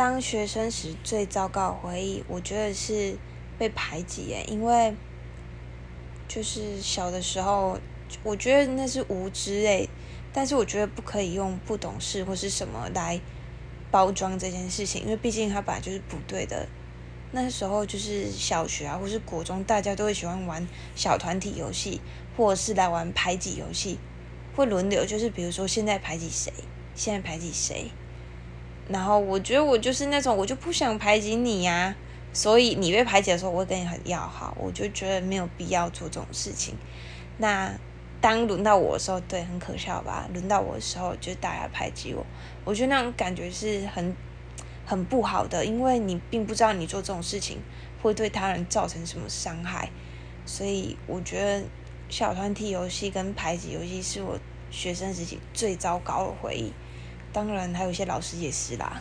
[0.00, 3.18] 当学生时最糟糕的回忆，我觉得是
[3.58, 4.96] 被排挤耶，因为
[6.26, 7.78] 就是小的时候，
[8.22, 9.86] 我觉得那是无知诶，
[10.32, 13.20] 但是我觉得不可以用不懂事或是什么来
[13.90, 16.66] 包装这件事情，因为毕竟它本来就是不对的。
[17.32, 22.00] 那时候就是小学啊，或是国中，大家都会喜欢玩小团体游戏，
[22.38, 23.98] 或者是来玩排挤游戏，
[24.56, 26.50] 会轮流，就是比如说现在排挤谁，
[26.94, 27.90] 现在排挤谁。
[28.88, 31.94] 然后我觉得我就是那种，我就不想排挤你呀，
[32.32, 36.74] 所以你被排挤的时候，我会跟你很要好，我就觉得没有必要做这种事情。
[37.38, 37.72] 那
[38.20, 40.28] 当轮到我的时候，对，很可笑吧？
[40.32, 42.26] 轮到我的时候，就大家排挤我，
[42.64, 44.14] 我觉得那种感觉是很
[44.84, 47.58] 很不好的，因为你并不知道你做这种事情
[48.02, 49.88] 会对他人造成什么伤害，
[50.44, 51.64] 所以我觉得
[52.08, 54.38] 小团体游戏跟排挤游戏是我
[54.70, 56.72] 学生时期最糟糕的回忆。
[57.32, 59.00] 当然，还有一些老师也是啦。